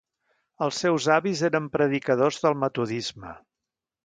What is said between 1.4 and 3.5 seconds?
eren predicadors del Metodisme.